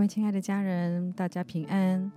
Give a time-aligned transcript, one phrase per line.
[0.00, 2.10] 各位亲爱的家人，大家平安。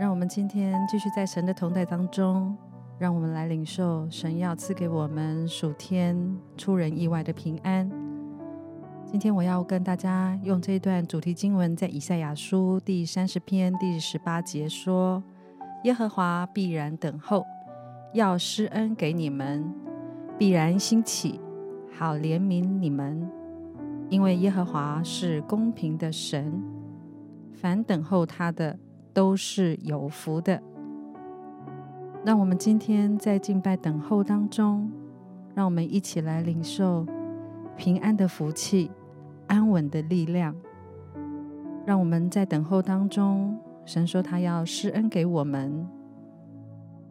[0.00, 2.56] 让我们今天继续在神的同在当中，
[2.98, 6.16] 让我们来领受神要赐给我们属天
[6.56, 7.90] 出人意外的平安。
[9.04, 15.22] 今天我要跟大家用这一段主题经文，在以赛亚书第三十篇第十八节说
[15.84, 17.44] ：“耶和华必然等候，
[18.14, 19.70] 要施恩给你们，
[20.38, 21.38] 必然兴起，
[21.92, 23.30] 好怜悯你们。”
[24.10, 26.62] 因为耶和华是公平的神，
[27.52, 28.78] 凡等候他的
[29.12, 30.62] 都是有福的。
[32.24, 34.90] 让我们今天在敬拜等候当中，
[35.54, 37.04] 让我们一起来领受
[37.76, 38.90] 平安的福气、
[39.46, 40.54] 安稳的力量。
[41.84, 45.86] 让我们在等候当中，神说他要施恩给我们，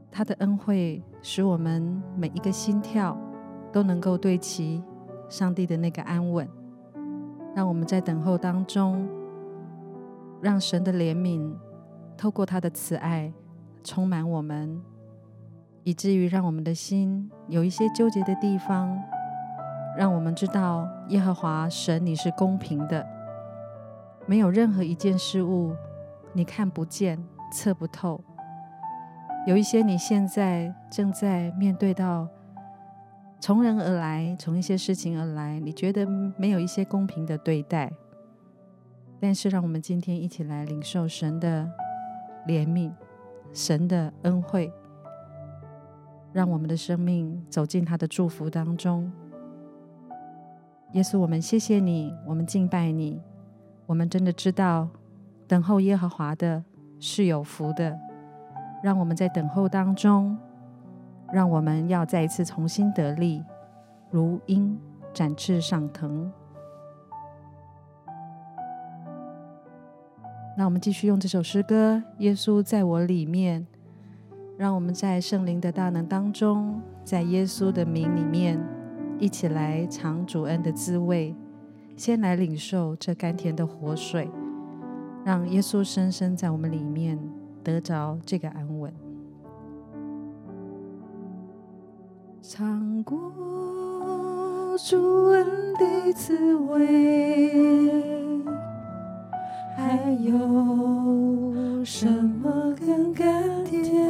[0.09, 3.15] 他的恩惠使我们每一个心跳
[3.71, 4.83] 都能够对齐
[5.29, 6.47] 上帝的那个安稳。
[7.55, 9.07] 让我们在等候当中，
[10.41, 11.53] 让神的怜悯
[12.17, 13.31] 透过他的慈爱
[13.83, 14.81] 充满我们，
[15.83, 18.97] 以至于让我们的心有一些纠结的地方，
[19.97, 23.05] 让我们知道耶和华神你是公平的，
[24.25, 25.75] 没有任何一件事物
[26.33, 28.19] 你看不见、测不透。
[29.45, 32.27] 有一些你现在正在面对到。
[33.43, 37.91] 从人而来，从一些事情而来，你觉得没有一些公平的对待，
[39.19, 41.69] 但是让我们今天一起来领受神的
[42.47, 42.89] 怜悯、
[43.51, 44.71] 神的恩惠，
[46.31, 49.11] 让我们的生命走进他的祝福当中。
[50.93, 53.19] 耶稣，我们谢谢你，我们敬拜你，
[53.85, 54.87] 我们真的知道
[55.49, 56.63] 等候耶和华的
[56.97, 57.99] 是有福的。
[58.81, 60.37] 让我们在等候当中。
[61.33, 63.43] 让我们要再一次重新得力，
[64.11, 64.79] 如鹰
[65.11, 66.31] 展翅上腾。
[70.55, 73.61] 那我们继续用这首诗歌《耶稣在我里面》，
[74.55, 78.63] 让我们在圣灵的大能当中，在耶稣的名里面，
[79.17, 81.35] 一起来尝主恩的滋味。
[81.95, 84.29] 先来领受这甘甜的活水，
[85.23, 87.19] 让耶稣深深在我们里面
[87.63, 89.02] 得着这个安稳。
[92.45, 93.17] 尝过
[94.77, 96.85] 主恩的滋味，
[99.77, 104.05] 还有什么更甘甜？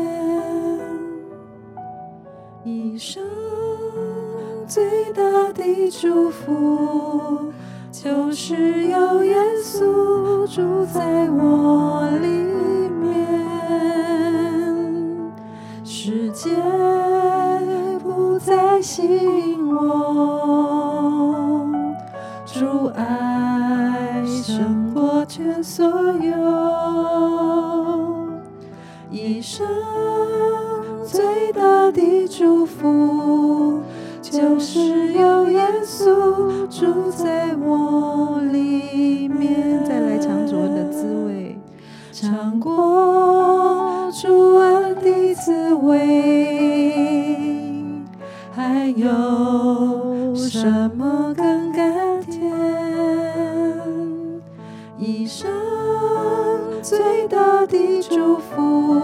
[2.64, 3.24] 一生
[4.66, 4.84] 最
[5.14, 5.22] 大
[5.54, 7.54] 的祝福，
[7.92, 12.28] 就是有耶稣住在我里
[13.00, 13.38] 面，
[15.86, 16.50] 世界。
[19.04, 21.68] 吸引我，
[22.46, 26.32] 主爱胜过全所有，
[29.12, 29.68] 一生
[31.06, 33.82] 最大的祝福，
[34.22, 39.84] 就是有耶稣住在我里面。
[39.84, 41.60] 再来尝主恩的滋味，
[42.14, 46.43] 尝过主恩的滋味。
[49.04, 52.52] 有什么更甘甜？
[54.98, 55.50] 一生
[56.82, 59.02] 最大的祝福，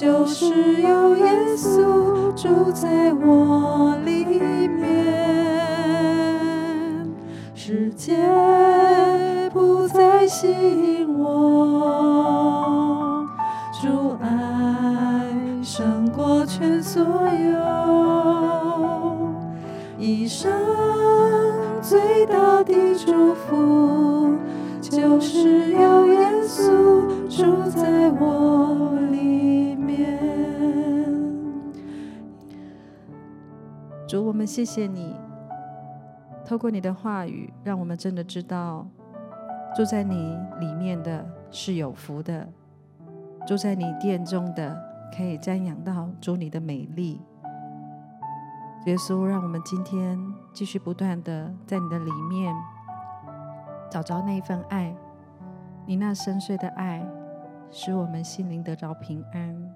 [0.00, 1.24] 就是有耶
[1.56, 4.24] 稣住在我里
[4.68, 4.86] 面，
[7.56, 8.16] 世界
[9.52, 12.06] 不再吸引我，
[13.80, 14.28] 主爱
[15.60, 17.71] 胜过全所有。
[20.22, 20.52] 一生
[21.82, 24.36] 最大的祝福，
[24.80, 30.16] 就是有耶稣住在我里面。
[34.06, 35.16] 主，我们谢谢你，
[36.44, 38.86] 透过你的话语，让我们真的知道，
[39.74, 42.48] 住在你里面的是有福的，
[43.44, 44.80] 住在你殿中的
[45.16, 47.20] 可以瞻仰到主你的美丽。
[48.86, 50.18] 耶稣，让我们今天
[50.52, 52.52] 继续不断的在你的里面
[53.88, 54.92] 找着那份爱，
[55.86, 57.06] 你那深邃的爱，
[57.70, 59.72] 使我们心灵得着平安。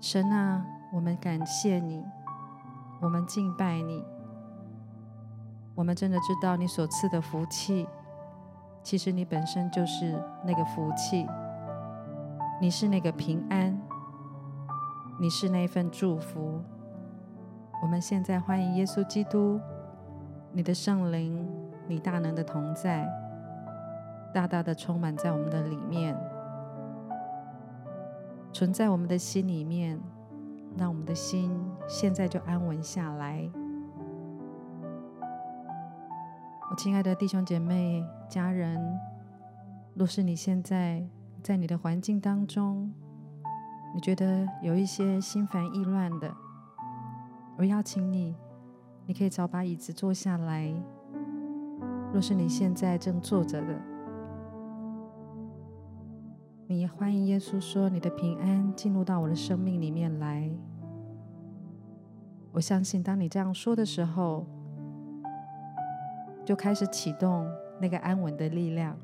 [0.00, 2.04] 神啊，我们感谢你，
[3.00, 4.04] 我们敬拜你，
[5.76, 7.86] 我们真的知道你所赐的福气，
[8.82, 11.24] 其实你本身就是那个福气，
[12.60, 13.80] 你是那个平安，
[15.20, 16.60] 你是那份祝福。
[17.82, 19.60] 我们现在欢迎耶稣基督，
[20.52, 21.46] 你的圣灵，
[21.86, 23.06] 你大能的同在，
[24.32, 26.16] 大大的充满在我们的里面，
[28.52, 30.00] 存在我们的心里面，
[30.76, 31.54] 让我们的心
[31.86, 33.48] 现在就安稳下来。
[36.70, 38.80] 我亲爱的弟兄姐妹、家人，
[39.94, 41.06] 若是你现在
[41.42, 42.90] 在你的环境当中，
[43.94, 46.34] 你觉得有一些心烦意乱的，
[47.58, 48.36] 我邀请你，
[49.06, 50.70] 你可以找把椅子坐下来。
[52.12, 53.80] 若是你现在正坐着的，
[56.66, 60.50] 你也欢迎耶稣说：“你的平安进入到我的生命里面来。”
[62.52, 64.44] 我相信，当你这样说的时候，
[66.44, 67.46] 就开始启动
[67.80, 68.96] 那个安稳的力量。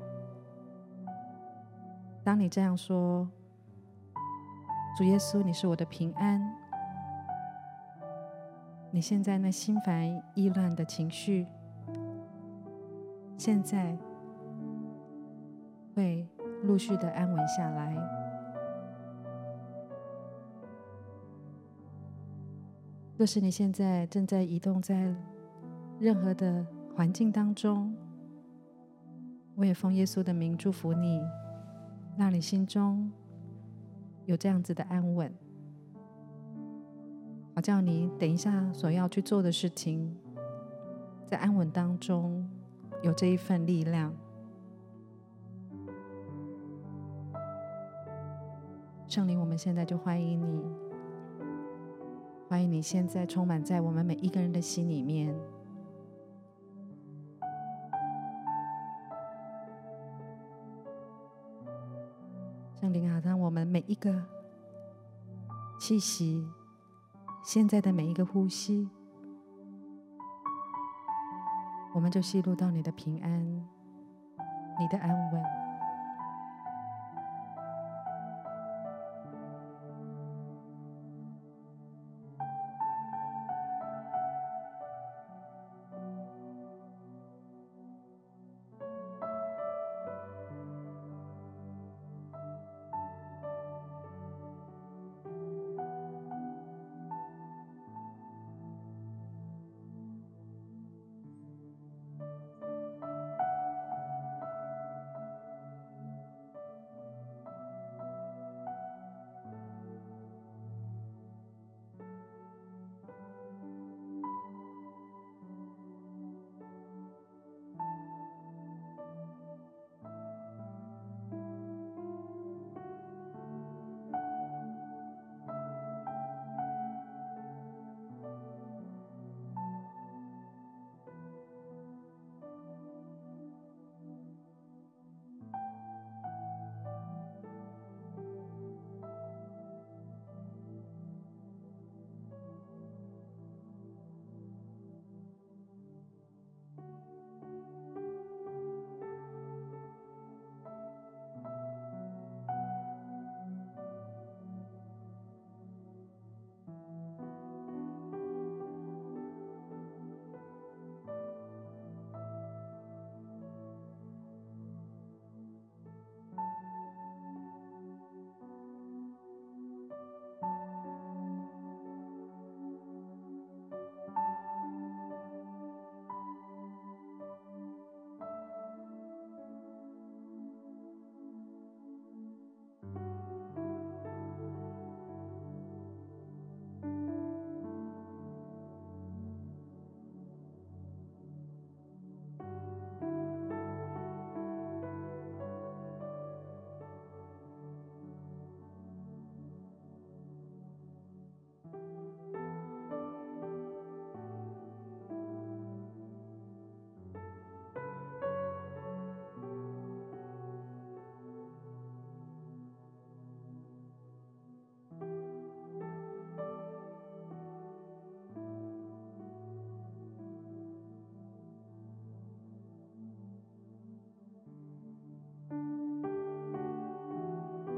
[2.23, 3.27] 当你这样说
[4.95, 6.55] ：“主耶稣，你是我的平安。”
[8.95, 11.47] 你现在那心烦意乱的情绪，
[13.39, 13.97] 现在
[15.95, 16.27] 会
[16.61, 17.97] 陆续的安稳下来。
[23.17, 25.11] 若是你现在正在移动在
[25.99, 26.63] 任何的
[26.95, 27.95] 环境当中，
[29.55, 31.19] 我也奉耶稣的名祝福你，
[32.15, 33.11] 让你心中
[34.25, 35.33] 有这样子的安稳，
[37.55, 40.17] 好叫你等一下所要去做的事情，
[41.27, 42.49] 在安稳当中。
[43.03, 44.13] 有这一份力量，
[49.09, 50.63] 圣灵，我们现在就欢迎你，
[52.47, 55.35] 欢迎你现在充满在我们每一个人的心里面。
[62.79, 64.23] 圣灵啊，让我们每一个
[65.77, 66.47] 气息，
[67.43, 68.89] 现在的每一个呼吸。
[71.93, 73.45] 我们就吸入到你的平安，
[74.79, 75.62] 你的安稳。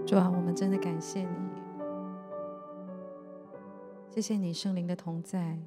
[0.05, 1.35] 主啊，我们真的感谢你，
[4.11, 5.57] 谢谢你圣灵的同在，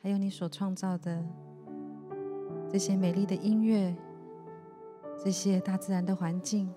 [0.00, 1.24] 还有你所创造的
[2.70, 3.96] 这些美丽的音乐，
[5.18, 6.72] 这些大自然的环境，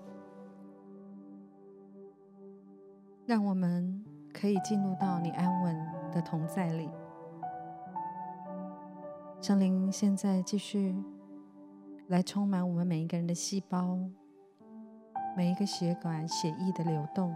[3.26, 6.90] 让我们可以进入到你安稳的同在里。
[9.40, 10.96] 圣灵现在继续
[12.08, 14.00] 来充满我们每一个人的细胞，
[15.34, 17.34] 每一个血管血液的流动，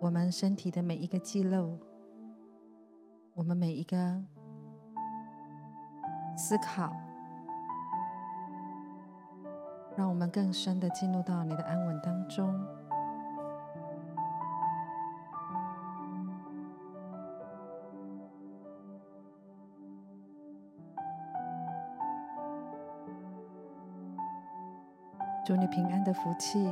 [0.00, 1.78] 我们身体的每一个肌肉，
[3.34, 4.20] 我们每一个
[6.36, 6.92] 思考，
[9.96, 12.52] 让我们更深的进入到你的安稳当中。
[25.48, 26.70] 祝你平安的福气，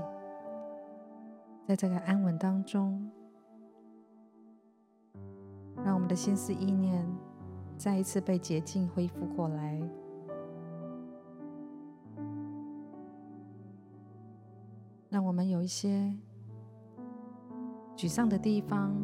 [1.67, 3.11] 在这个安稳当中，
[5.83, 7.03] 让我们的心思意念
[7.79, 9.81] 再一次被洁净恢复过来。
[15.09, 16.15] 让我们有一些
[17.97, 18.95] 沮丧的地方，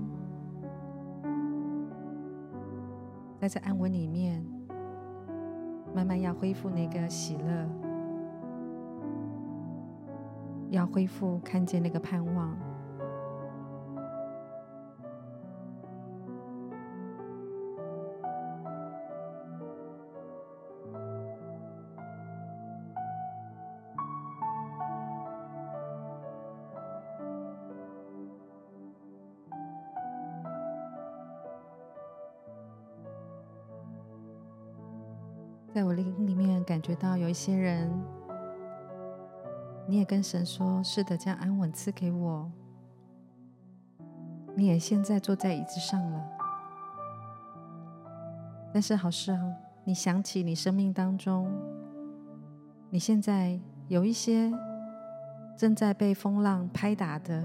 [3.41, 4.45] 在这安稳里面，
[5.95, 7.82] 慢慢要恢复那个喜乐。
[10.73, 12.57] 要恢复看见那个盼望，
[35.75, 38.22] 在我灵里面感觉到有一些人。
[39.93, 42.51] 你也跟神说：“是的，将安稳赐给我。”
[44.57, 46.29] 你也现在坐在椅子上了，
[48.73, 49.39] 但是好事啊，
[49.85, 51.53] 你想起你生命当中，
[52.89, 54.51] 你现在有一些
[55.59, 57.45] 正在被风浪拍打的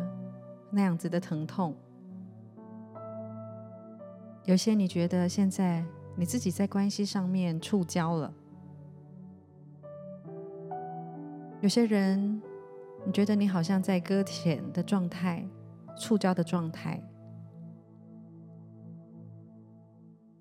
[0.72, 1.76] 那样子的疼痛，
[4.46, 5.84] 有些你觉得现在
[6.16, 8.34] 你自己在关系上面触礁了。
[11.68, 12.42] 有些人，
[13.06, 15.46] 你觉得你好像在搁浅的状态、
[15.98, 17.04] 触礁的状态，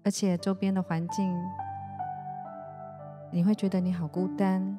[0.04, 1.34] 而且周边的环境，
[3.32, 4.78] 你会觉得你好孤单。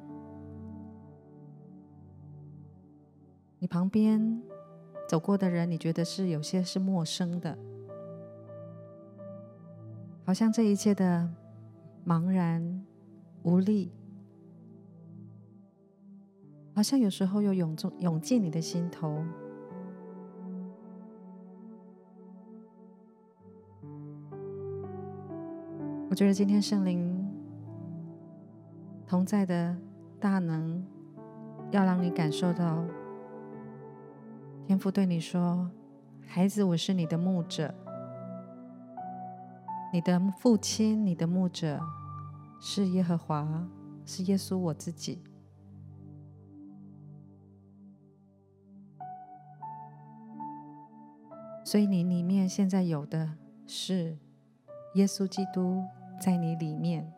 [3.60, 4.42] 你旁边
[5.10, 7.58] 走过的人，你觉得是有些是陌生的，
[10.24, 11.30] 好像这一切的
[12.06, 12.86] 茫然
[13.44, 13.92] 无力。
[16.78, 19.26] 好像有时候又涌进涌进你的心头，
[26.08, 27.28] 我觉得今天圣灵
[29.08, 29.76] 同在的
[30.20, 30.86] 大能，
[31.72, 32.86] 要让你感受到
[34.68, 35.72] 天父对你说
[36.30, 37.74] ：“孩子，我是你的牧者，
[39.92, 41.80] 你的父亲，你的牧者
[42.60, 43.68] 是耶和华，
[44.06, 45.24] 是耶稣我自己。”
[51.68, 53.30] 所以你里面现在有的
[53.66, 54.18] 是
[54.94, 55.84] 耶稣基督
[56.18, 57.12] 在你里面。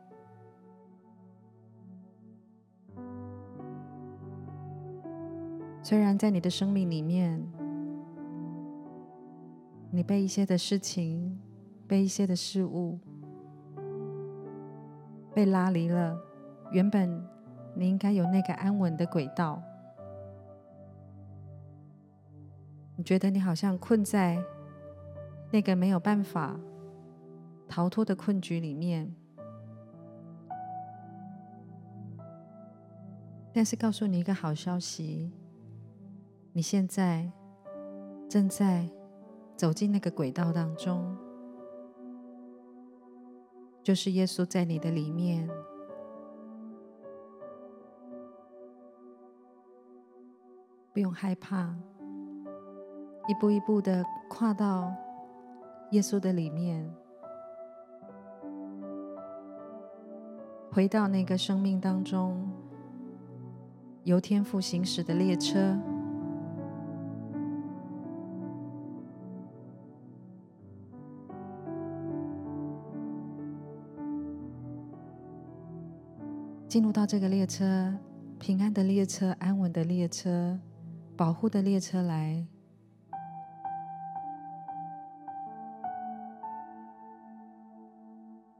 [5.83, 7.47] 虽然在你的生命里面，
[9.91, 11.39] 你被一些的事情、
[11.87, 12.97] 被一些的事物
[15.31, 16.17] 被拉离了，
[16.71, 17.23] 原本
[17.75, 19.61] 你应该有那个安稳的轨道。
[22.99, 24.43] 你觉得你好像困在
[25.51, 26.59] 那个没有办法
[27.65, 29.15] 逃脱的困局里面，
[33.53, 35.31] 但是告诉你一个好消息，
[36.51, 37.31] 你现在
[38.27, 38.89] 正在
[39.55, 41.17] 走进那个轨道当中，
[43.81, 45.49] 就是耶稣在你的里面，
[50.91, 51.73] 不用害怕。
[53.29, 54.91] 一步一步的跨到
[55.91, 56.91] 耶稣的里面，
[60.71, 62.51] 回到那个生命当中
[64.03, 65.77] 由天父行驶的列车，
[76.67, 77.93] 进入到这个列车，
[78.39, 80.59] 平安的列车，安稳的列车，
[81.15, 82.47] 保护的列车来。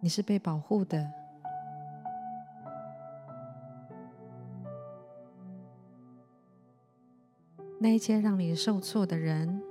[0.02, 1.12] 你是被保护的，
[7.80, 9.62] 那一些让你受挫的人，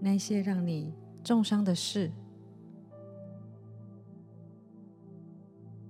[0.00, 2.10] 那一些让你重伤的事，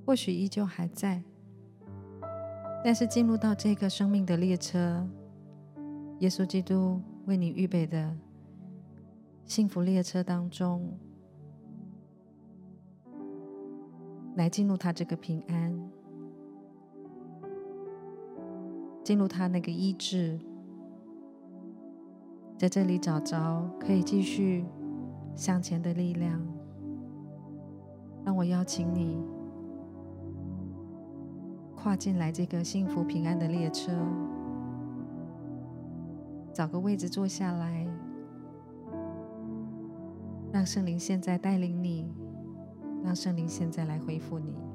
[0.05, 1.23] 或许依旧还在，
[2.85, 5.09] 但是进入到这个生命的列车，
[6.19, 8.15] 耶稣基督为你预备的
[9.47, 10.99] 幸福列车当中，
[14.41, 15.91] 来进入他这个平安，
[19.05, 20.41] 进入他那个医治，
[22.57, 24.65] 在这里找着可以继续
[25.37, 26.41] 向前的力量。
[28.25, 29.23] 让我邀请你
[31.77, 33.93] 跨进来这个幸福平安的列车，
[36.55, 37.87] 找个位置坐下来，
[40.51, 42.11] 让圣灵现在带领你，
[43.05, 44.70] 让圣灵现在来回复你。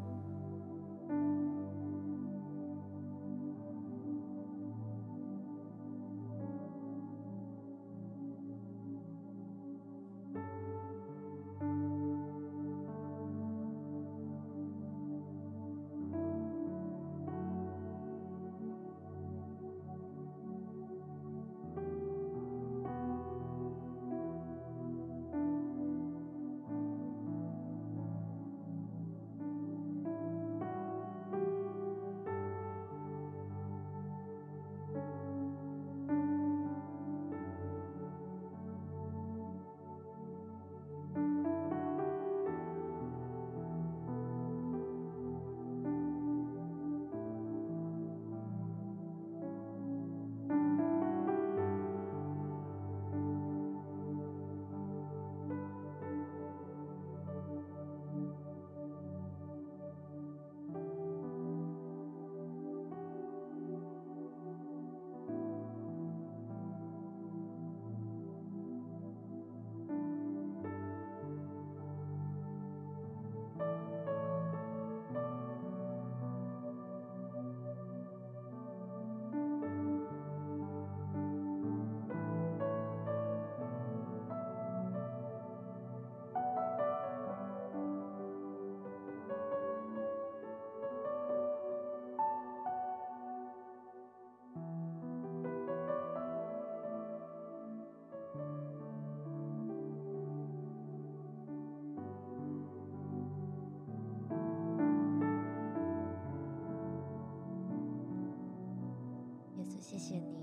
[109.98, 110.36] 谢谢你，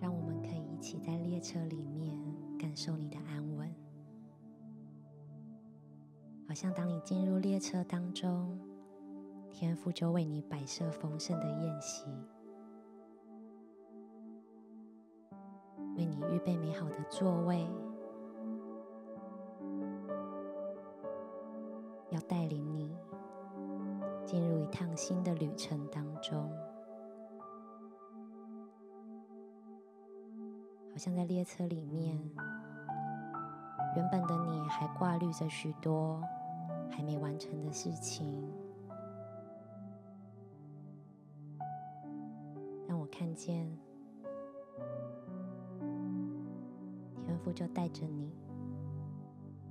[0.00, 2.18] 让我们可以一起在列车里面
[2.58, 3.72] 感受你的安稳，
[6.48, 8.58] 好像当你进入列车当中，
[9.52, 12.06] 天父就为你摆设丰盛的宴席，
[15.96, 17.68] 为你预备美好的座位，
[31.00, 32.14] 像在列车里面，
[33.96, 36.22] 原本的你还挂虑着许多
[36.90, 38.46] 还没完成的事情，
[42.86, 43.66] 让我看见
[47.24, 48.30] 天父就带着你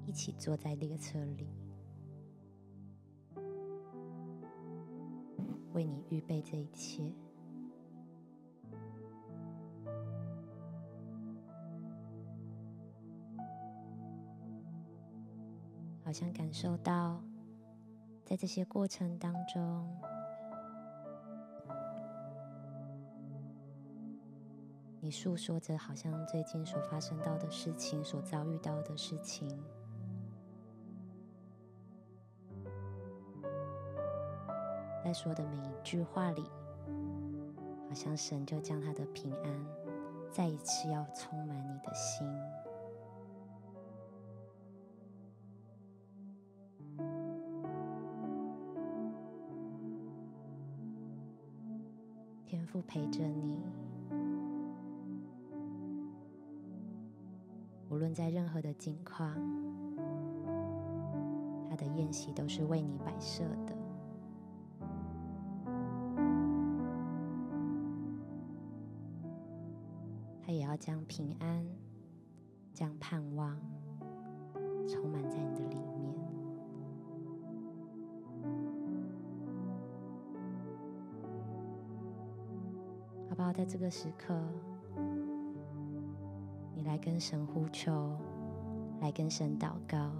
[0.08, 1.48] 一起坐在列车里，
[5.74, 7.14] 为你预备这一切。
[16.10, 17.22] 好像感受到，
[18.26, 19.96] 在这些过程当中，
[25.00, 29.48] 你诉说着好像最近所发生到的事情，所遭遇到的事情，
[35.04, 36.44] 在说的每一句话里，
[37.88, 39.66] 好像神就将他的平安
[40.32, 42.28] 再一次要充满你的心。
[52.72, 53.58] 父陪着你，
[57.90, 59.34] 无论在任何的境况，
[61.68, 63.76] 他的宴席都是为你摆设的。
[70.44, 71.66] 他也要将平安、
[72.72, 73.60] 将盼望
[83.72, 84.36] 这个时刻
[86.74, 88.18] 你来跟神呼求
[89.00, 90.12] 来跟神祷告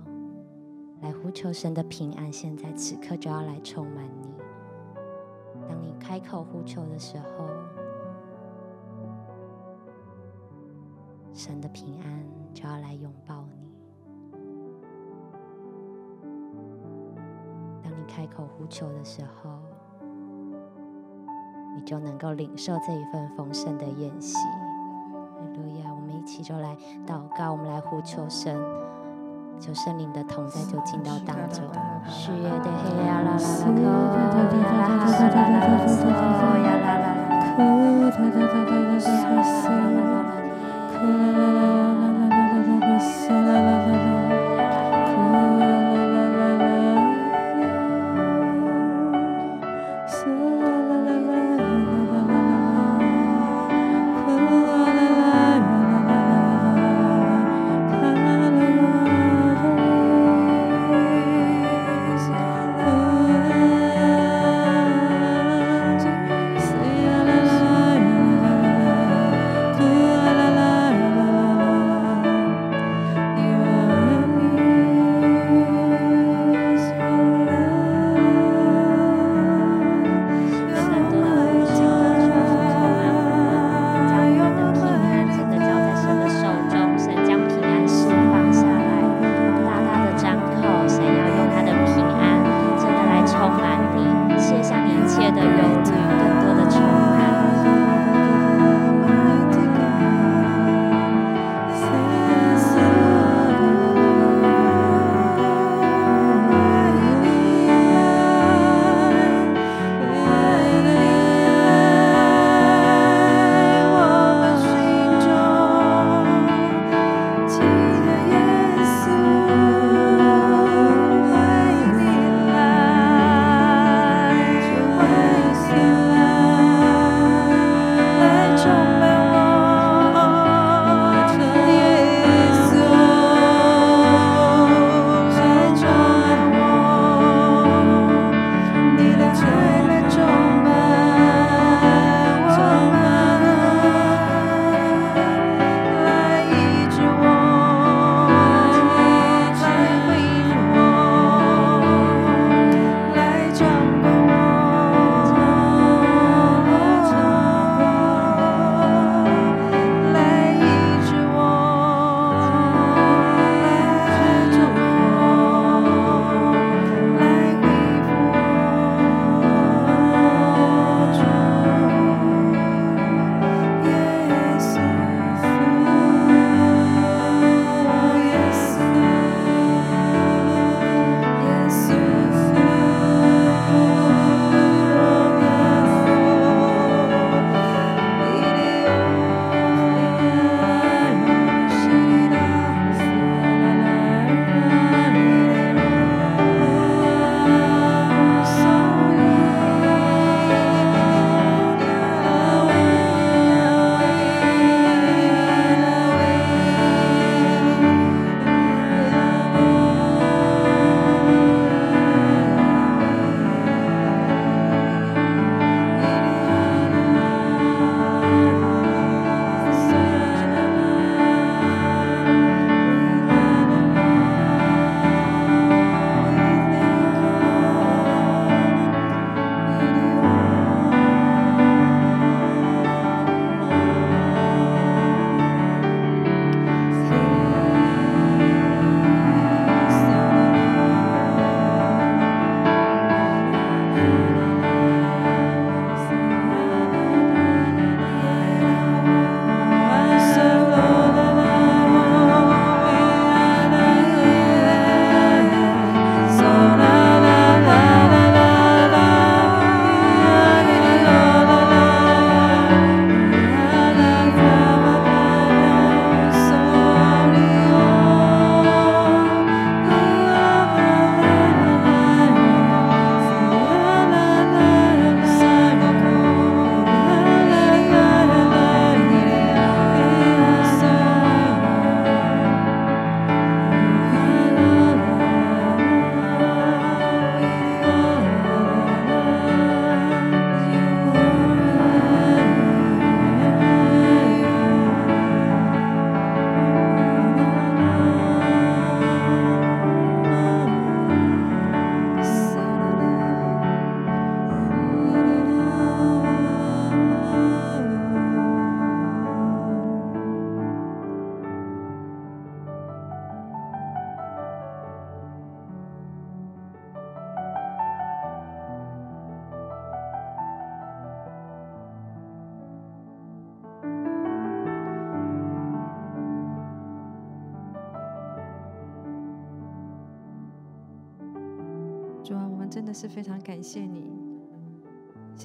[1.02, 2.32] 来呼求神的平安。
[2.32, 4.36] 现在此刻就要来充满你。
[5.68, 7.50] 当你开口呼求的时候
[11.34, 13.72] 神的平安就要来拥抱你。
[17.82, 19.60] 当你开口呼求的时候
[21.90, 24.36] 就能够领受这一份丰盛的宴席。
[24.36, 25.92] 哈路亚。
[25.92, 28.56] 我们一起就来祷告，我们来呼求神，
[29.60, 31.64] 求圣灵的同在就进到当中。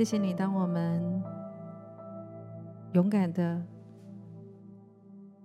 [0.05, 1.03] 谢谢你，当我们
[2.93, 3.59] 勇敢的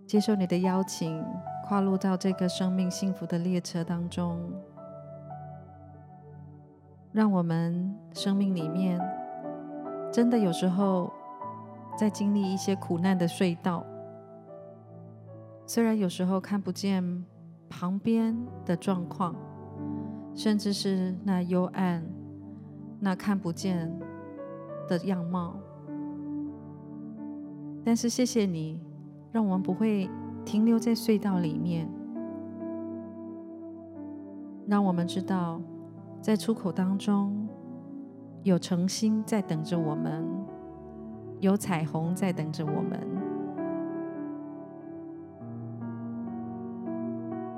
[0.05, 1.23] 接受你的邀请，
[1.63, 4.37] 跨入到这个生命幸福的列车当中，
[7.13, 8.99] 让我们生命里面
[10.11, 11.09] 真的有时候
[11.97, 13.85] 在经历一些苦难的隧道，
[15.65, 17.23] 虽然有时候看不见
[17.69, 19.33] 旁边的状况。
[20.35, 22.05] 甚至是那幽暗、
[22.99, 23.91] 那看不见
[24.89, 25.55] 的样貌，
[27.85, 28.81] 但是谢谢你，
[29.31, 30.09] 让我们不会
[30.43, 31.87] 停留在隧道里面，
[34.65, 35.61] 让我们知道，
[36.19, 37.47] 在出口当中
[38.41, 40.27] 有诚心在等着我们，
[41.39, 42.99] 有彩虹在等着我们。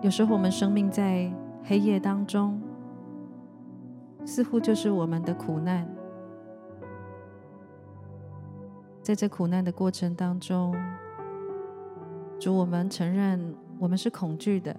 [0.02, 1.32] 有时候我们生命在
[1.63, 2.62] 黑夜当中。
[4.24, 5.84] 似乎就是我们的苦难，
[9.12, 10.74] 在这苦难的过程当中，
[12.39, 14.74] 主，我们承认我们是恐惧的，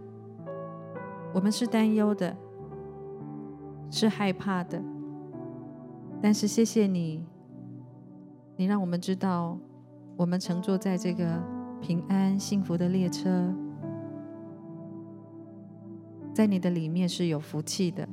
[1.34, 2.34] 我们是担忧的，
[3.90, 4.82] 是害怕的。
[6.22, 7.22] 但是谢谢你，
[8.56, 9.58] 你让我们知道，
[10.16, 11.38] 我们乘坐在这个
[11.82, 13.54] 平安幸福的列车，
[16.32, 18.08] 在你的里面是有福气的。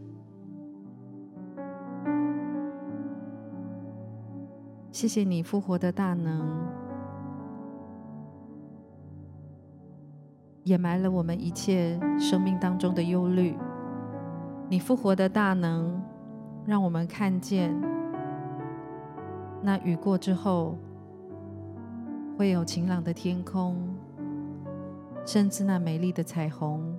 [4.99, 6.45] 谢谢你复活的大能，
[10.65, 13.57] 掩埋了我们一切生命当中的忧虑。
[14.67, 16.03] 你复活的大能，
[16.65, 17.73] 让我们看见
[19.61, 20.77] 那雨过之后
[22.37, 23.77] 会有晴朗的天空，
[25.25, 26.93] 甚至那美丽的彩虹，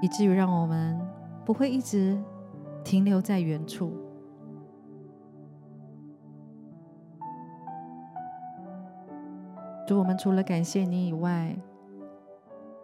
[0.00, 0.98] 以至于让我们
[1.44, 2.18] 不会一直
[2.82, 3.92] 停留在原处。
[9.90, 11.56] 主，我们除了感谢你以外，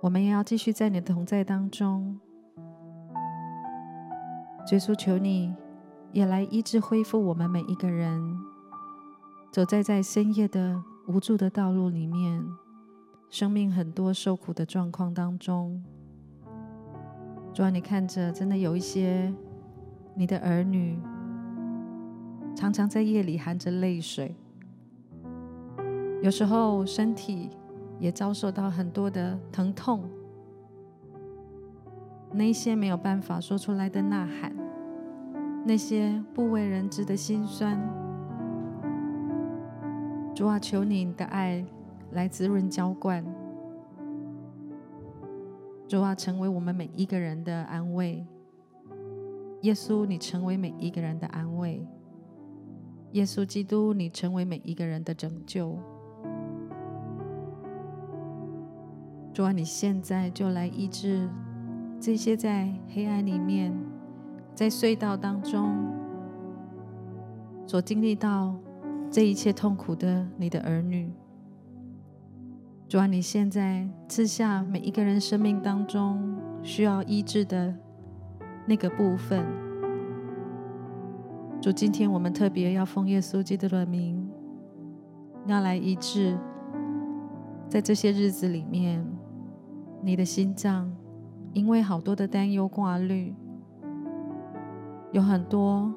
[0.00, 2.18] 我们也要继续在你的同在当中。
[4.72, 5.54] 耶稣，求你
[6.10, 8.36] 也来医治、恢复我们每一个人，
[9.52, 12.44] 走在在深夜的无助的道路里面，
[13.30, 15.84] 生命很多受苦的状况当中。
[17.54, 19.32] 主啊，你看着，真的有一些
[20.16, 20.98] 你的儿女，
[22.56, 24.34] 常常在夜里含着泪水。
[26.26, 27.48] 有时候身体
[28.00, 30.02] 也遭受到很多的疼痛，
[32.32, 34.52] 那些没有办法说出来的呐喊，
[35.64, 37.78] 那些不为人知的辛酸，
[40.34, 41.64] 主啊，求你的爱
[42.10, 43.24] 来滋润浇灌，
[45.86, 48.26] 主啊，成为我们每一个人的安慰。
[49.60, 51.86] 耶稣，你成为每一个人的安慰。
[53.12, 55.78] 耶稣基督，你成为每一个人的拯救。
[59.36, 61.28] 主啊，你现在就来医治
[62.00, 63.70] 这些在黑暗里面、
[64.54, 65.92] 在隧道当中
[67.66, 68.56] 所经历到
[69.10, 71.12] 这一切痛苦的你的儿女。
[72.88, 77.74] 主啊，你现在赐下每一个人生命当中需要医治的
[78.64, 79.44] 那个部分。
[81.60, 84.30] 主，今天我们特别要奉耶稣基督的名，
[85.44, 86.38] 要来医治
[87.68, 89.06] 在这些日子里面。
[90.06, 90.88] 你的心脏
[91.52, 93.34] 因为好多的担忧挂虑，
[95.10, 95.92] 有很多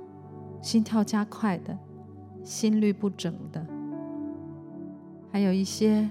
[0.64, 1.78] 心跳加快的、
[2.44, 3.64] 心律不整的，
[5.32, 6.10] 还有一些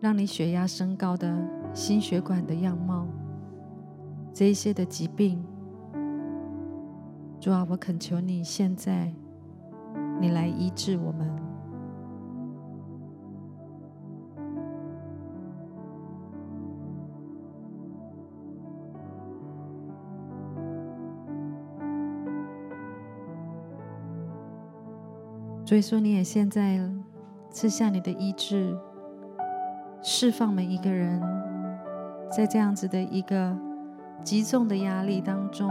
[0.00, 3.06] 让你血压升高的心血管的样貌，
[4.32, 5.44] 这一些的疾病，
[7.38, 9.12] 主啊，我恳求你现在，
[10.18, 11.49] 你来医治我们。
[25.70, 26.80] 所以说，你也现在
[27.48, 28.76] 赐下你的医治，
[30.02, 31.22] 释放每一个人，
[32.28, 33.56] 在这样子的一个
[34.24, 35.70] 极重的压力当中，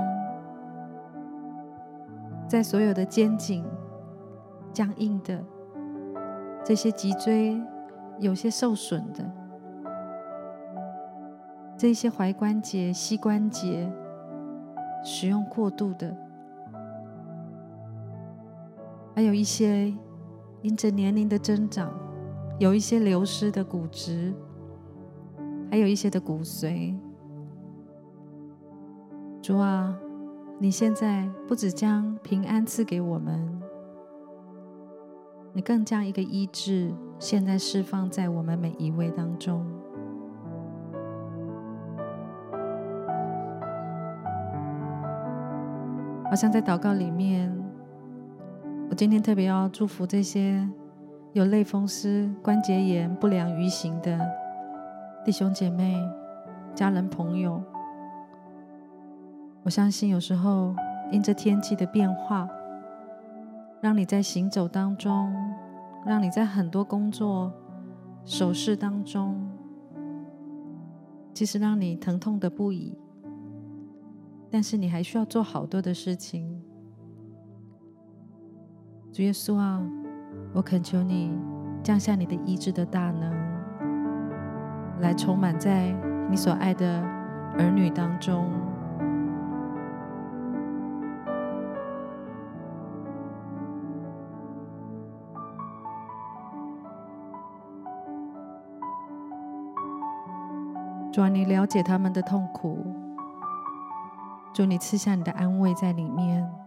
[2.48, 3.66] 在所有的肩颈
[4.72, 5.44] 僵硬的
[6.64, 7.62] 这些脊椎
[8.20, 9.30] 有些受损的，
[11.76, 13.92] 这些踝关节、膝关节
[15.04, 16.16] 使用过度的。
[19.20, 19.94] 还有一些
[20.62, 21.92] 因着年龄的增长，
[22.58, 24.34] 有一些流失的骨质，
[25.70, 26.96] 还有一些的骨髓。
[29.42, 30.00] 主啊，
[30.58, 33.62] 你现在不只将平安赐给我们，
[35.52, 39.66] 你更将一个医治现在释放在我们每一位当中。
[46.30, 47.59] 好像在祷告里面，
[48.90, 50.68] 我今天特别要祝福这些
[51.34, 54.20] 有类风湿、关节炎、不良于行的
[55.24, 55.96] 弟兄姐妹、
[56.74, 57.64] 家人、朋友。
[59.62, 60.74] 我相信有时候
[61.12, 62.50] 因着天气的变化，
[63.80, 65.32] 让你在行走当中，
[66.04, 67.54] 让你在很多工作、
[68.26, 69.40] 手势当中，
[71.32, 72.98] 其实让你疼痛的不已。
[74.50, 76.60] 但是你还需要做好多的事情，
[79.12, 79.82] 主耶稣啊，
[80.54, 81.38] 我恳求你
[81.84, 83.34] 降下你的医治的大能，
[85.02, 85.92] 来充满在
[86.30, 87.02] 你所爱的
[87.58, 88.50] 儿女当中。
[101.12, 102.86] 主啊，你了解他们的痛苦。
[104.54, 106.59] 主，你赐下你的安慰在里面。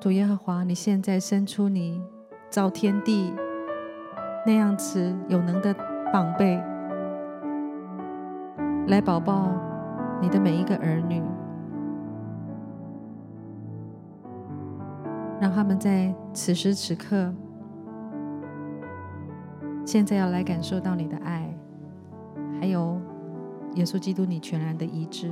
[0.00, 2.02] 主耶和华，你现在伸出你
[2.48, 3.34] 造天地
[4.46, 5.74] 那样子有能的
[6.10, 6.58] 膀臂，
[8.86, 9.52] 来保抱
[10.22, 11.22] 你的每一个儿女，
[15.38, 17.30] 让他们在此时此刻，
[19.84, 21.54] 现在要来感受到你的爱，
[22.58, 22.98] 还有
[23.74, 25.30] 耶稣基督你全然的医治。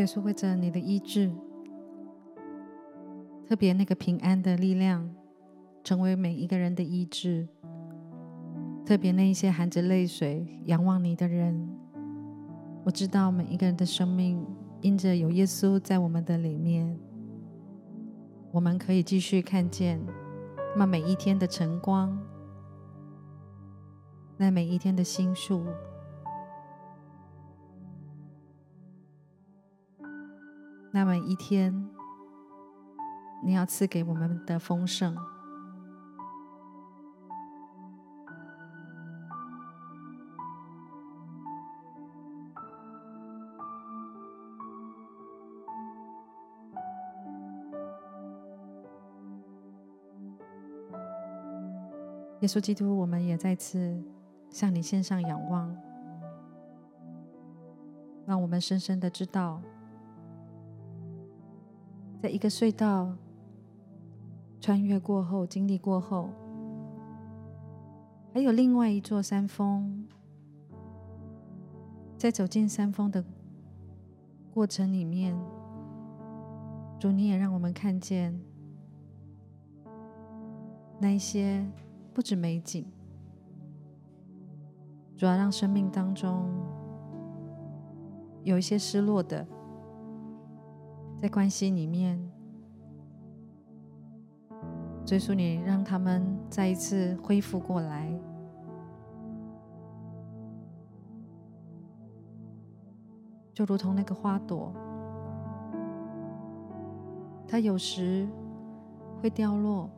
[0.00, 1.30] 耶稣为着你的医治，
[3.46, 5.14] 特别那个平安的力量，
[5.84, 7.46] 成为每一个人的医治。
[8.84, 11.68] 特别那一些含着泪水仰望你的人，
[12.84, 14.44] 我知道每一个人的生命
[14.80, 16.98] 因着有耶稣在我们的里面，
[18.50, 20.04] 我们可以继续看见
[20.76, 22.18] 那每一天的晨光，
[24.36, 25.64] 那每一天的新树。
[30.94, 31.88] 那么一天，
[33.42, 35.16] 你要赐给我们的丰盛，
[52.40, 54.04] 耶稣基督，我们也再次
[54.50, 55.74] 向你献上仰望，
[58.26, 59.62] 让我们深深的知道。
[62.22, 63.16] 在一个隧道
[64.60, 66.30] 穿越过后，经历过后，
[68.32, 70.06] 还有另外一座山峰。
[72.16, 73.24] 在走进山峰的
[74.54, 75.36] 过程里面，
[77.00, 78.40] 主你也让我们看见
[81.00, 81.66] 那一些
[82.14, 82.86] 不止美景，
[85.16, 86.48] 主要让生命当中
[88.44, 89.44] 有一些失落的。
[91.22, 92.20] 在关系里面，
[95.06, 98.12] 追溯你，让他们再一次恢复过来，
[103.54, 104.72] 就如同那个花朵，
[107.46, 108.26] 它有时
[109.22, 109.88] 会掉落，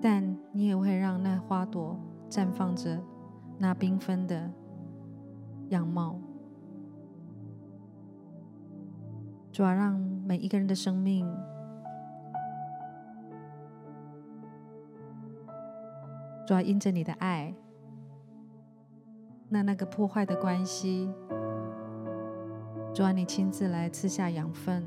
[0.00, 1.98] 但你也会让那花朵
[2.30, 3.02] 绽放着。
[3.58, 4.50] 那缤纷的
[5.70, 6.18] 样貌，
[9.52, 11.26] 主要让每一个人的生命
[16.46, 17.54] 主要因着你的爱，
[19.48, 21.10] 那那个破坏的关系，
[22.92, 24.84] 主要你亲自来赐下养分，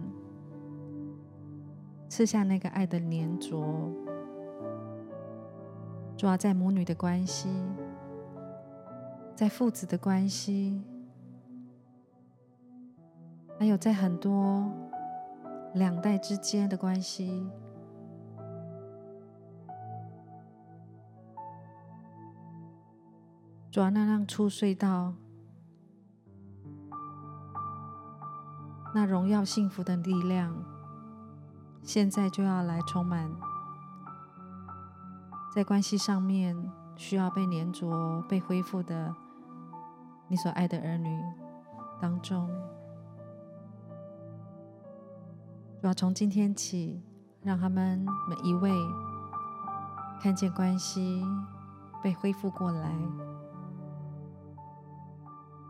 [2.08, 3.92] 赐下那个爱的粘着，
[6.16, 7.50] 主要在母女的关系，
[9.38, 10.82] 在父子的关系，
[13.60, 14.68] 还有在很多
[15.76, 17.48] 两代之间的关系。
[23.70, 25.14] 主要那让出隧道，
[28.96, 30.52] 那荣耀幸福的力量，
[31.84, 33.30] 现在就要来充满
[35.54, 39.14] 在关系上面需要被粘着、被恢复的
[40.28, 41.20] 你所爱的儿女
[42.02, 42.50] 当中。
[45.80, 47.02] 主要从今天起，
[47.44, 48.72] 让他们每一位
[50.20, 51.24] 看见关系
[52.04, 52.92] 被恢复过来。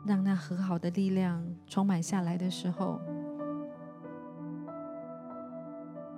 [0.06, 3.02] 让那和好的力量充满下来的时候，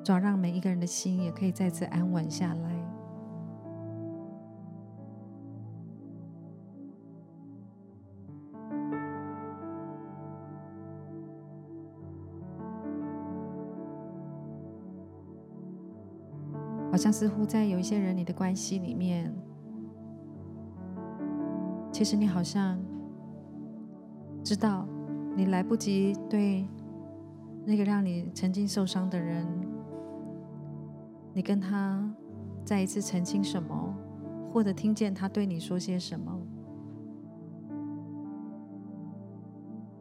[0.04, 2.99] 主要让每一个人的心也可以再次安稳下来。
[17.00, 19.34] 像似乎在有一些人你的关系里面，
[21.94, 22.78] 其实你好像。
[24.42, 24.88] 知道
[25.36, 26.66] 你来不及对
[27.66, 29.46] 那个让你曾经受伤的人，
[31.34, 32.10] 你跟他
[32.64, 33.94] 再一次澄清什么，
[34.52, 36.42] 或者听见他对你说些什么，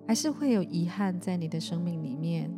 [0.06, 2.50] 还是会有遗憾在你的生命里面。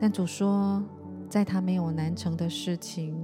[0.00, 0.82] 但主说，
[1.28, 3.14] 在他没有难成的事情。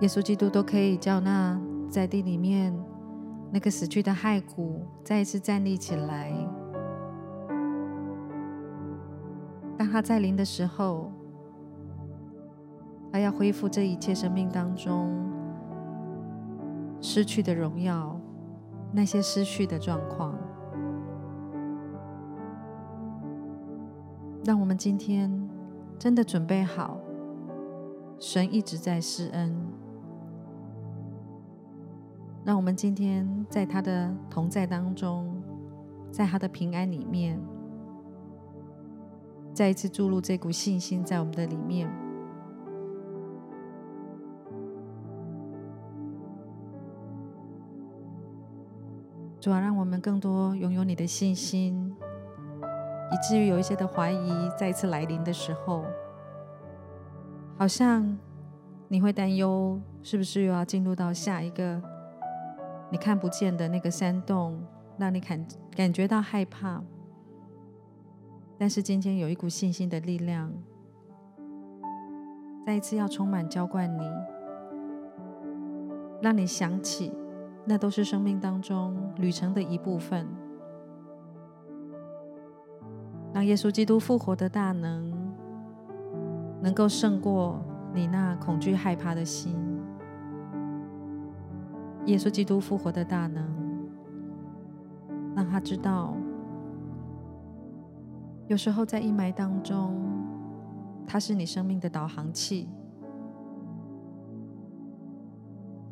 [0.00, 2.74] 耶稣基督都可以叫那在地里面
[3.52, 6.32] 那个死去的骸骨再一次站立起来。
[9.78, 11.12] 当他在临的时候，
[13.12, 15.08] 他要恢复这一切生命当中
[17.00, 18.18] 失去的荣耀，
[18.92, 20.34] 那些失去的状况。
[24.42, 25.30] 让我们今天
[25.98, 26.98] 真的准备好，
[28.18, 29.54] 神一直在施恩。
[32.42, 35.30] 让我们今天在他的同在当中，
[36.10, 37.38] 在他的平安里面，
[39.52, 41.86] 再一次注入这股信心在我们的里面。
[49.38, 51.94] 主啊，让我们更多拥有你的信心，
[53.12, 55.84] 以至于有一些的怀疑再次来临的时候，
[57.56, 58.18] 好像
[58.88, 61.82] 你会担忧，是不是又要进入到下一个？
[62.90, 64.60] 你看不见的那个山洞，
[64.98, 65.46] 让你感
[65.76, 66.82] 感觉到害怕。
[68.58, 70.52] 但是今天有一股信心的力量，
[72.66, 74.02] 再一次要充满浇灌你，
[76.20, 77.12] 让你想起，
[77.64, 80.26] 那都是生命当中旅程的一部分。
[83.32, 85.12] 让耶稣基督复活的大能，
[86.60, 87.62] 能够胜过
[87.94, 89.56] 你那恐惧害怕的心。
[92.06, 93.44] 耶稣基督复活的大能，
[95.36, 96.14] 让他知道，
[98.48, 99.94] 有时候在阴霾当中，
[101.06, 102.68] 他是你生命的导航器，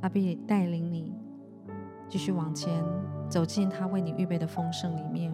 [0.03, 1.15] 他必带领你
[2.09, 2.83] 继续往前
[3.29, 5.33] 走进他为你预备的丰盛里面。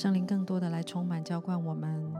[0.00, 2.10] 圣灵更多的来充满浇灌我们。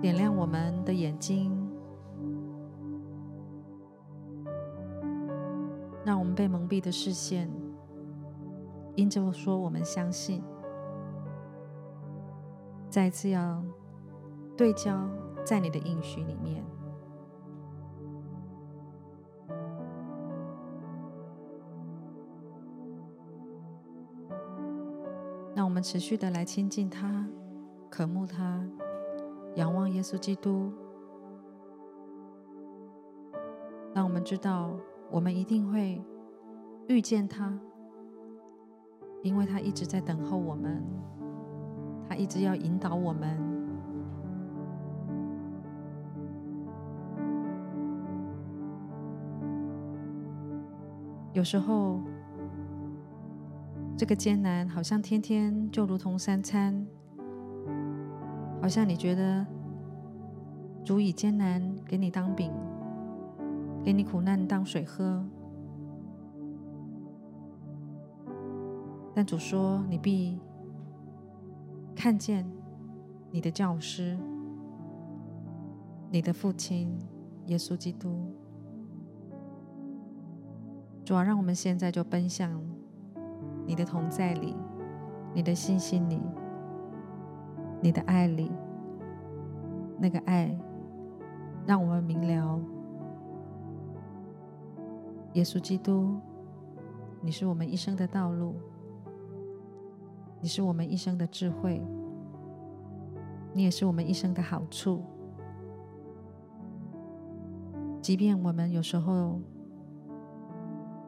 [0.00, 1.52] 点亮我们的眼睛，
[6.06, 7.50] 让我们被蒙蔽的视线，
[8.94, 10.42] 因着说我们相信，
[12.88, 13.62] 再一次要
[14.56, 15.06] 对焦
[15.44, 16.64] 在你的应许里面，
[25.76, 27.28] 们持续的来亲近他，
[27.90, 28.66] 渴慕他。
[29.56, 30.72] 仰望耶稣基督，
[33.92, 34.74] 让我们知道，
[35.10, 36.02] 我们一定会
[36.88, 37.52] 遇见他，
[39.22, 40.82] 因为他一直在等候我们，
[42.08, 43.38] 他一直要引导我们。
[51.34, 52.00] 有时候，
[53.96, 56.86] 这个艰难好像天天就如同三餐，
[58.60, 59.46] 好像你觉得
[60.84, 62.52] 主以艰难给你当饼，
[63.82, 65.24] 给你苦难当水喝。
[69.14, 70.38] 但主说：“你必
[71.94, 72.46] 看见
[73.30, 74.18] 你的教师，
[76.10, 76.98] 你的父亲
[77.46, 78.30] 耶稣基督。”
[81.02, 82.62] 主啊，让我们现在就奔向
[83.66, 84.54] 你的同在里，
[85.34, 86.20] 你的信心里，
[87.82, 88.50] 你的爱里。
[89.98, 90.54] 那个爱，
[91.66, 92.60] 让我们明了，
[95.32, 96.20] 耶稣基督，
[97.22, 98.56] 你是我们一生的道路，
[100.38, 101.82] 你是我们一生的智慧，
[103.54, 105.02] 你也是我们一生的好处。
[108.02, 109.40] 即便我们有时候，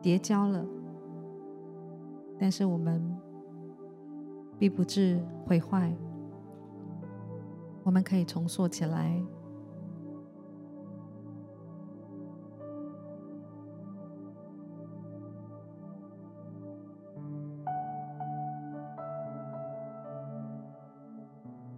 [0.00, 0.64] 跌跤了，
[2.40, 3.02] 但是我们
[4.58, 5.92] 必不致毁坏，
[7.82, 9.20] 我们可以重塑起来。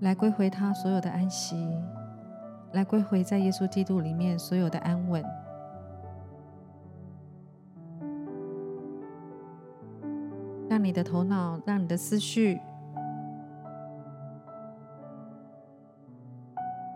[0.00, 1.54] 来归回他所有的安息，
[2.72, 5.22] 来归回在耶稣基督里面所有的安稳。
[10.80, 12.58] 让你的头脑，让你的思绪，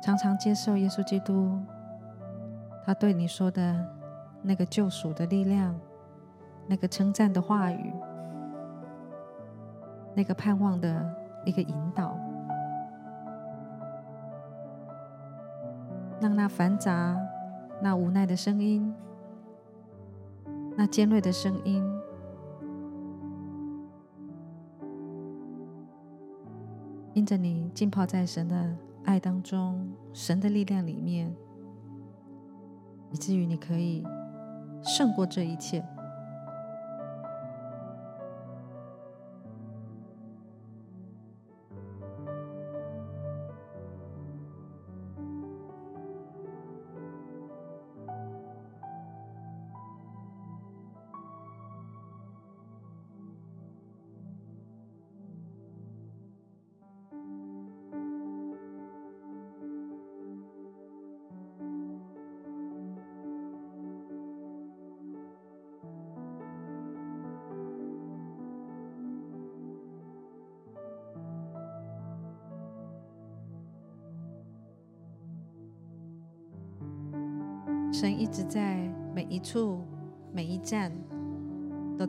[0.02, 1.60] 常常接受耶稣基督，
[2.86, 3.86] 他对你说的
[4.40, 5.78] 那个救赎的力量，
[6.66, 7.92] 那个称赞的话语，
[10.14, 11.14] 那个盼望的
[11.44, 12.16] 一个引导，
[16.22, 17.14] 让那繁杂、
[17.82, 18.94] 那无奈的声音，
[20.74, 21.93] 那尖锐的声音。
[27.14, 31.34] 因着你浸泡在神的爱当中，神的力量里面，
[33.12, 34.04] 以至于你可以
[34.82, 35.84] 胜过这一切。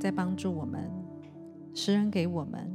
[0.06, 0.88] 在帮助我们，
[1.74, 2.72] 施恩给我们，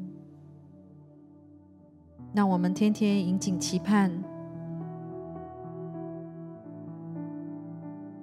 [2.34, 4.10] 让我们天天引颈期盼，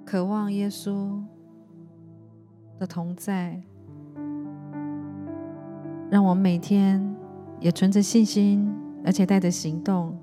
[0.04, 1.22] 渴望耶稣
[2.78, 3.58] 的同在，
[6.10, 7.16] 让我们每天
[7.60, 8.70] 也存着信心，
[9.06, 10.14] 而且带着行动。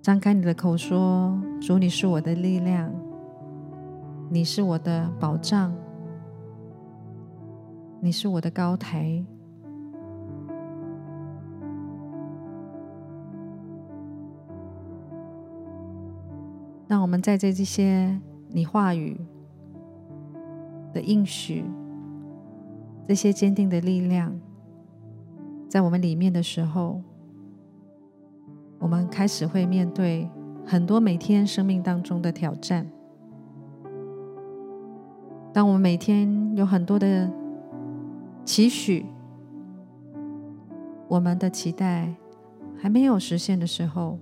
[0.00, 2.90] 张开你的口说：“主，你是我的力量，
[4.34, 5.72] 你是我的保障，
[8.00, 9.24] 你是我的高台。”
[16.88, 19.24] 让我们在这这些你话语
[20.92, 21.64] 的应许，
[23.06, 24.36] 这些坚定的力量，
[25.68, 27.00] 在我们里面的时候。
[28.80, 30.28] 我们开始会面对
[30.66, 32.90] 很多每天生命当中的挑战。
[35.54, 37.30] 当我们每天有很多的
[38.44, 39.06] 期许，
[41.06, 42.12] 我们的期待
[42.76, 44.18] 还没有实现的时候，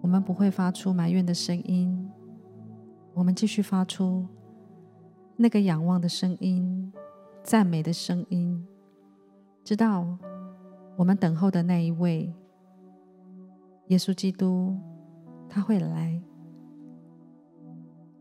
[0.00, 2.10] 我们不会发出埋怨的声音，
[3.14, 4.26] 我们继续发出
[5.36, 6.92] 那个仰望的声音、
[7.44, 8.66] 赞美的声音，
[9.62, 10.04] 知道
[10.96, 12.34] 我们等候的那一位。
[13.86, 14.76] 耶稣基督，
[15.48, 16.20] 他会来，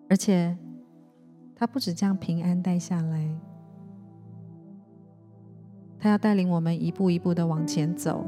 [0.07, 0.55] 而且
[1.59, 3.29] 他不止将平安带下来，
[5.99, 8.25] 他要带领我们一步一步的往前走，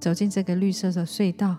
[0.00, 1.58] 走进这个绿色的隧道，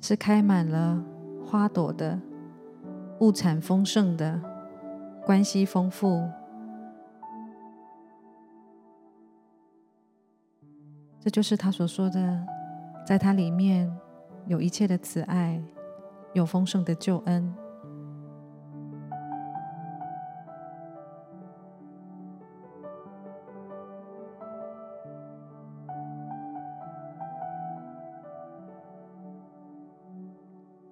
[0.00, 1.02] 是开满了
[1.44, 2.20] 花朵的，
[3.18, 4.40] 物产丰盛的，
[5.26, 6.30] 关系丰富。
[11.18, 12.46] 这就是他所说的，
[13.04, 13.92] 在他里面
[14.48, 15.62] 有一切的慈爱，
[16.32, 17.54] 有丰盛的救恩。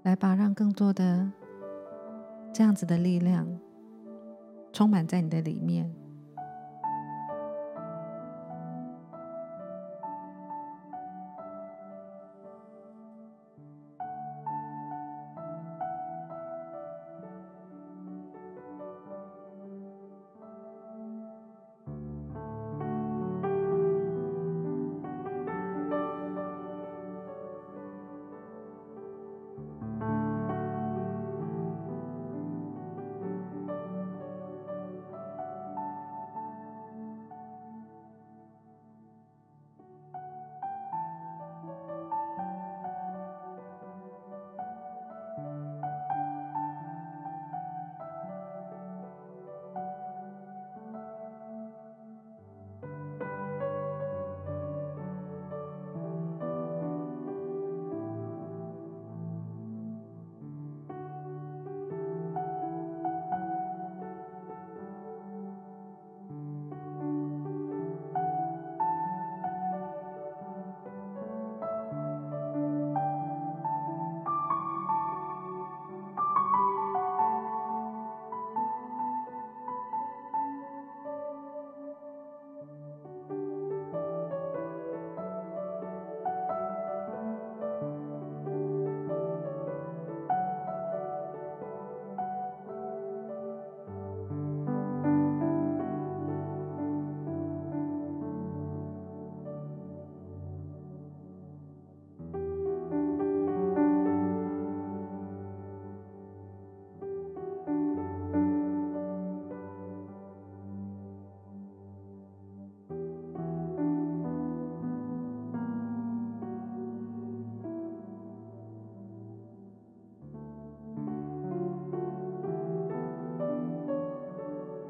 [0.02, 1.32] 来吧，让更多的
[2.52, 3.48] 这样子的力量
[4.70, 5.90] 充满在你的里面。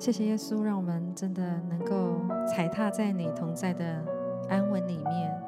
[0.07, 4.01] 谢谢耶稣，让我们真的能够踩踏在你同在的
[4.49, 5.43] 安稳里面，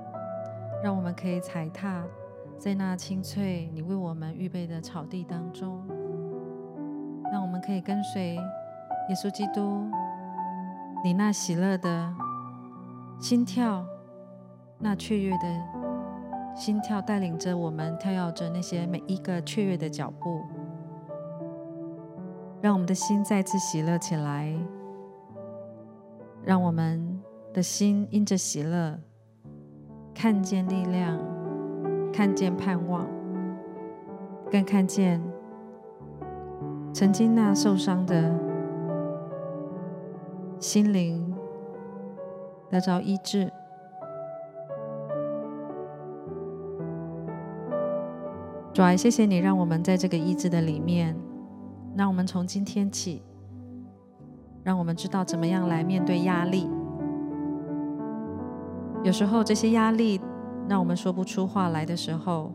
[0.82, 2.04] 让我们可以踩踏
[2.58, 5.80] 在那青翠你为我们预备的草地当中，
[7.30, 9.88] 让我们可以跟随耶稣基督，
[11.04, 12.12] 你那喜乐的
[13.20, 13.86] 心跳，
[14.80, 20.42] 那雀跃的心跳，带领着我们跳跃着那些每一个雀跃的脚步。
[22.60, 24.52] 让我们的心再次喜乐起来，
[26.44, 27.22] 让我们
[27.54, 28.98] 的心因着喜乐，
[30.12, 31.18] 看见力量，
[32.12, 33.06] 看见盼望，
[34.50, 35.22] 更看见
[36.92, 38.34] 曾经那受伤的
[40.58, 41.32] 心灵
[42.68, 43.52] 得着医治。
[48.72, 51.27] 主啊，谢谢你让我们在这个医治的里面。
[51.98, 53.20] 让我们从今天起，
[54.62, 56.70] 让我们知道怎么样来面对压力。
[59.02, 60.20] 有时候这些压力
[60.68, 62.52] 让我们说不出话来的时候，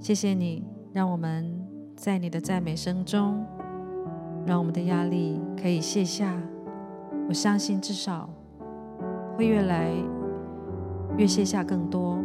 [0.00, 0.64] 谢谢你，
[0.94, 1.62] 让我们
[1.94, 3.44] 在你的赞美声中，
[4.46, 6.34] 让我们的压力可以卸下。
[7.28, 8.30] 我相信至少
[9.36, 9.92] 会越来
[11.18, 12.18] 越卸下更多。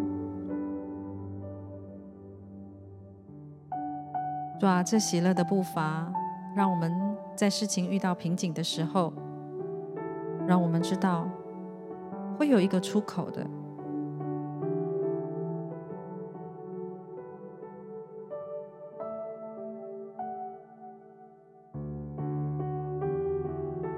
[4.59, 6.11] 主啊，这喜乐的步伐，
[6.55, 6.91] 让我们
[7.35, 9.13] 在事情遇到瓶颈的时候，
[10.47, 11.29] 让我们知道
[12.35, 13.45] 会有一个出口的。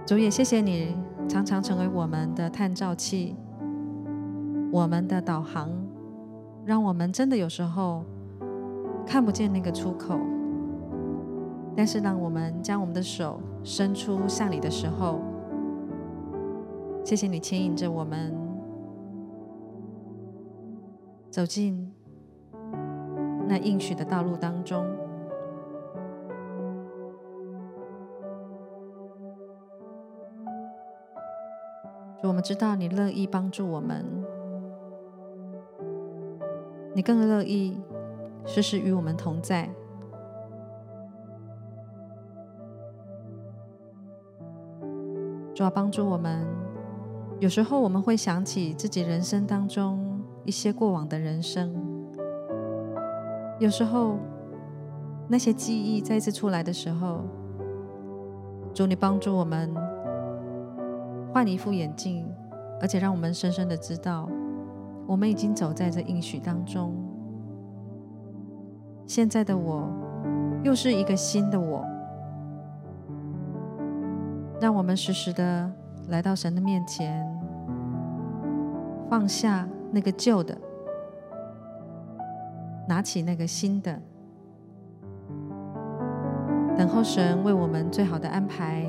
[0.05, 0.93] 主也谢谢你，
[1.29, 3.33] 常常成为我们的探照器，
[4.73, 5.69] 我们的导航，
[6.65, 8.03] 让我们真的有时候
[9.07, 10.19] 看不见那个出口。
[11.79, 15.21] 但是，当我们将我们的手伸出向你的时候，
[17.05, 18.35] 谢谢你牵引着我们
[21.31, 21.89] 走进
[23.47, 24.85] 那应许的道路当中。
[32.23, 34.05] 我们知道你乐意帮助我们，
[36.93, 37.79] 你更乐意
[38.45, 39.69] 时时与我们同在。
[45.59, 46.47] 主要帮助我们。
[47.41, 51.75] 有时候我们会想起自己人生当中一些过往的人生，
[53.59, 54.17] 有时候
[55.27, 57.25] 那些记忆再次出来的时候，
[58.73, 59.75] 主你帮助我们
[61.33, 62.25] 换一副眼镜，
[62.79, 64.29] 而且让我们深深的知道，
[65.05, 66.95] 我们已经走在这应许当中。
[69.05, 69.91] 现在的我
[70.63, 71.85] 又是一个新的我，
[74.61, 75.71] 让我们时时的
[76.09, 77.25] 来到神的面前，
[79.09, 80.57] 放下那个旧的，
[82.87, 84.01] 拿起那个新的，
[86.77, 88.85] 等候神为我们最好的安排，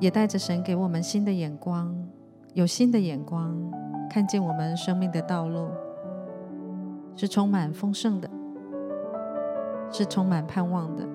[0.00, 1.94] 也带着神给我们新的眼光，
[2.54, 3.56] 有新的眼光。
[4.10, 5.70] 看见我们生命的道路
[7.16, 8.28] 是充满丰盛的，
[9.92, 11.06] 是充满盼望的。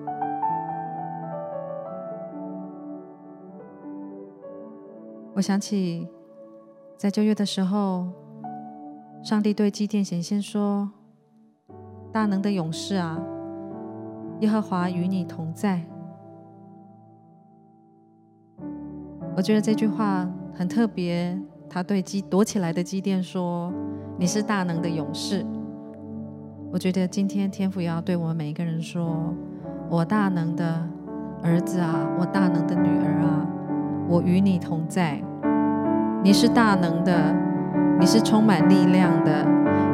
[5.34, 6.08] 我想起
[6.96, 8.06] 在旧约的时候，
[9.22, 10.90] 上帝对基甸显现说
[12.12, 13.20] ：“大能的勇士啊，
[14.40, 15.82] 耶和华与你同在。”
[19.36, 21.38] 我觉得这句话很特别。
[21.70, 23.70] 他对基躲起来的基甸说
[24.18, 25.44] ：“你是大能的勇士。”
[26.70, 29.34] 我觉得今天天父也要对我们每一个人说
[29.88, 30.86] ：“我大能的
[31.42, 33.46] 儿子啊，我大能的女儿啊，
[34.06, 35.18] 我与你同在。
[36.22, 37.34] 你是大能的，
[37.98, 39.46] 你是充满力量的，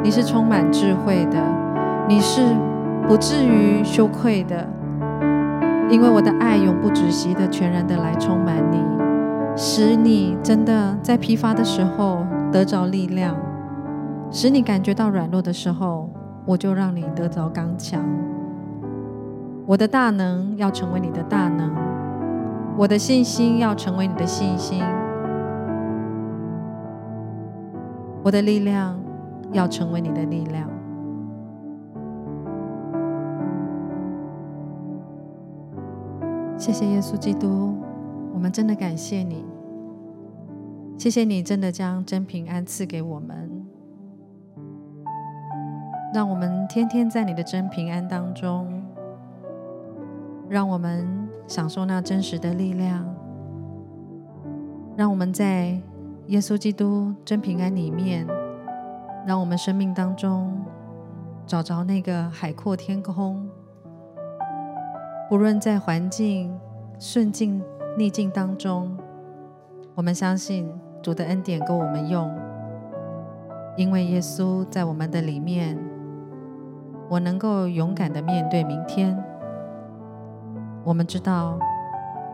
[0.03, 1.39] 你是充满智慧的，
[2.09, 2.43] 你是
[3.07, 4.69] 不至于羞愧的，
[5.89, 8.83] 因为我的爱永不止息的，全然的来充满你。”
[9.57, 13.37] 使你真的在疲乏的时候得着力量，
[14.29, 16.11] 使你感觉到软弱的时候，
[16.47, 18.05] 我就让你得着刚强。
[19.67, 21.71] 我的大能要成为你的大能，
[22.77, 24.83] 我的信心要成为你的信心，
[28.23, 29.01] 我的力量
[29.53, 30.69] 要成为你的力量。
[36.59, 37.75] 谢谢耶稣基督。
[38.35, 39.45] 我们真的感谢你，
[40.99, 43.54] 谢谢你真的将真平安赐给我们，
[46.15, 48.81] 让我们天天在你的真平安当中，
[50.49, 53.05] 让我们享受那真实的力量，
[54.97, 55.77] 让我们在
[56.29, 58.25] 耶稣基督真平安里面，
[59.27, 60.57] 让我们生命当中
[61.49, 63.51] 找着那个海阔天空，
[65.29, 66.57] 不论在环境
[67.01, 67.61] 顺境。
[67.97, 68.97] 逆境当中，
[69.95, 70.69] 我们相信
[71.01, 72.29] 主的恩典够我们用，
[73.77, 75.79] 因为耶稣在我们的里面，
[77.09, 79.17] 我能够勇敢的面对明天。
[80.83, 81.59] 我们知道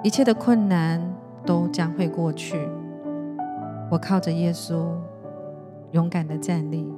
[0.03, 1.01] 一切的困难
[1.47, 2.69] 都将会过去，
[3.91, 4.87] 我靠着耶稣
[5.93, 6.93] 勇敢的站立。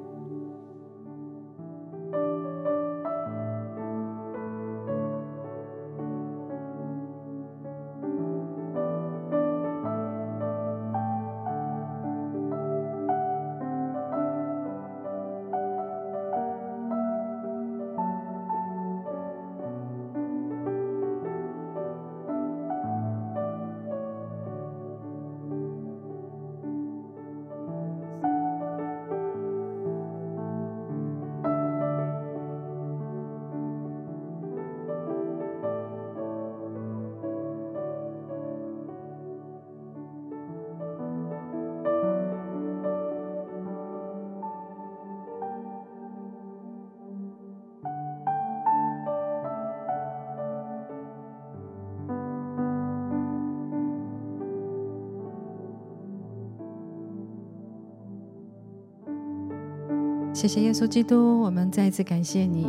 [60.43, 62.67] 谢谢耶稣基督，我们再一次感谢你，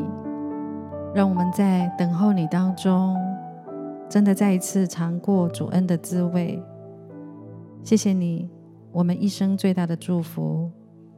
[1.11, 3.17] 让我们在等候你当中，
[4.07, 6.61] 真的再一次尝过主恩的滋味。
[7.84, 8.47] 谢谢你，
[8.91, 10.69] 我们一生最大的祝福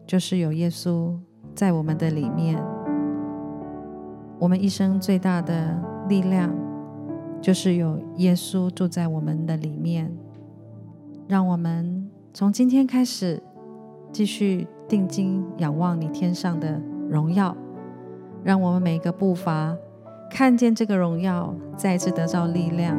[0.07, 1.13] 就是有耶稣
[1.53, 2.57] 在我们的里面。
[4.39, 5.77] 我们一生最大的
[6.07, 6.55] 力量
[7.41, 10.09] 就是有耶稣住在我们的里面。
[11.27, 13.43] 让我们从今天开始
[14.13, 14.65] 继续。
[14.87, 17.55] 定睛仰望你天上的荣耀，
[18.43, 19.75] 让我们每个步伐
[20.29, 22.95] 看见这个荣耀，再次得到力量；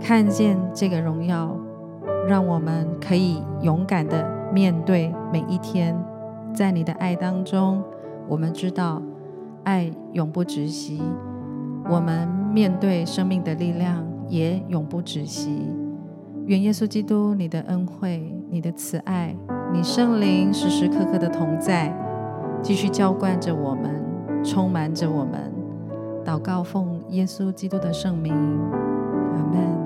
[0.00, 1.56] 看见这个荣耀，
[2.28, 5.96] 让我们可以勇敢的面对每一天。
[6.54, 7.82] 在你的爱当中，
[8.28, 9.02] 我们知道
[9.64, 11.02] 爱永不止息，
[11.90, 15.66] 我们面对生命的力量也永不止息。
[16.46, 19.34] 愿耶稣基督你的恩惠、你的慈爱。
[19.72, 21.92] 你圣灵时时刻刻的同在，
[22.62, 23.90] 继续浇灌着我们，
[24.44, 25.52] 充满着我们。
[26.24, 29.83] 祷告奉耶稣基督的圣名，阿门。